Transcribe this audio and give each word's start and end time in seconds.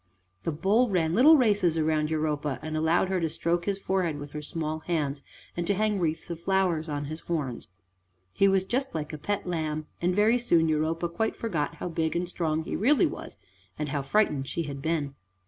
The 0.45 0.51
bull 0.51 0.89
ran 0.89 1.13
little 1.13 1.37
races 1.37 1.79
round 1.79 2.09
Europa 2.09 2.57
and 2.63 2.75
allowed 2.75 3.07
her 3.09 3.21
to 3.21 3.29
stroke 3.29 3.65
his 3.65 3.77
forehead 3.77 4.17
with 4.17 4.31
her 4.31 4.41
small 4.41 4.79
hands, 4.79 5.21
and 5.55 5.67
to 5.67 5.75
hang 5.75 5.99
wreaths 5.99 6.31
of 6.31 6.39
flowers 6.39 6.89
on 6.89 7.05
his 7.05 7.19
horns. 7.19 7.67
He 8.33 8.47
was 8.47 8.63
just 8.63 8.95
like 8.95 9.13
a 9.13 9.19
pet 9.19 9.45
lamb, 9.45 9.85
and 10.01 10.15
very 10.15 10.39
soon 10.39 10.67
Europa 10.67 11.07
quite 11.07 11.35
forgot 11.35 11.75
how 11.75 11.89
big 11.89 12.15
and 12.15 12.27
strong 12.27 12.63
he 12.63 12.75
really 12.75 13.05
was 13.05 13.37
and 13.77 13.89
how 13.89 14.01
frightened 14.01 14.47
she 14.47 14.63
had 14.63 14.81
been. 14.81 15.13